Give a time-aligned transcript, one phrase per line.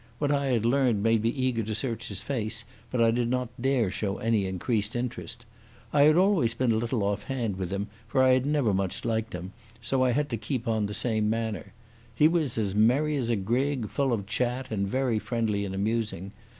[0.17, 3.49] What I had learned made me eager to search his face, but I did not
[3.61, 5.45] dare show any increased interest.
[5.93, 9.05] I had always been a little off hand with him, for I had never much
[9.05, 11.71] liked him, so I had to keep on the same manner.
[12.15, 16.31] He was as merry as a grig, full of chat and very friendly and amusing.